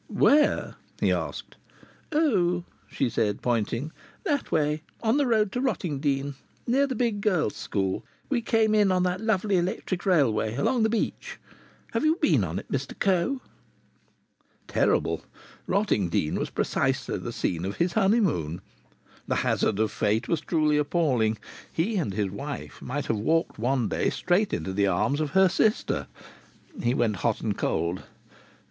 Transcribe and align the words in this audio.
"Where?" 0.07 0.77
he 0.99 1.11
asked. 1.11 1.57
"Oh!" 2.11 2.63
she 2.89 3.07
said, 3.07 3.43
pointing. 3.43 3.91
"That 4.23 4.51
way. 4.51 4.81
On 5.03 5.17
the 5.17 5.27
road 5.27 5.51
to 5.51 5.61
Rottingdean. 5.61 6.33
Near 6.65 6.87
the 6.87 6.95
big 6.95 7.21
girls' 7.21 7.55
school. 7.55 8.03
We 8.27 8.41
came 8.41 8.73
in 8.73 8.91
on 8.91 9.03
that 9.03 9.21
lovely 9.21 9.57
electric 9.57 10.03
railway 10.07 10.55
along 10.55 10.81
the 10.81 10.89
beach. 10.89 11.37
Have 11.93 12.03
you 12.03 12.15
been 12.15 12.43
on 12.43 12.57
it, 12.57 12.71
Mr 12.71 12.97
Coe?" 12.97 13.41
Terrible! 14.67 15.23
Rottingdean 15.67 16.35
was 16.39 16.49
precisely 16.49 17.19
the 17.19 17.31
scene 17.31 17.63
of 17.63 17.75
his 17.75 17.93
honeymoon. 17.93 18.61
The 19.27 19.35
hazard 19.45 19.77
of 19.77 19.91
fate 19.91 20.27
was 20.27 20.41
truly 20.41 20.77
appalling. 20.77 21.37
He 21.71 21.97
and 21.97 22.15
his 22.15 22.31
wife 22.31 22.81
might 22.81 23.05
have 23.05 23.19
walked 23.19 23.59
one 23.59 23.87
day 23.89 24.09
straight 24.09 24.51
into 24.51 24.73
the 24.73 24.87
arms 24.87 25.19
of 25.21 25.29
her 25.37 25.47
sister! 25.47 26.07
He 26.81 26.95
went 26.95 27.17
hot 27.17 27.41
and 27.41 27.55
cold. 27.55 28.01